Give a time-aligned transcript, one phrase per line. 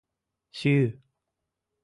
[0.57, 0.87] Сью!